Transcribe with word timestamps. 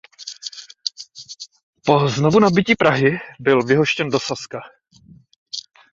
Po 1.85 2.07
znovudobytí 2.09 2.75
Prahy 2.75 3.19
byl 3.39 3.63
vyhoštěn 3.63 4.09
do 4.09 4.19
Saska. 4.19 4.59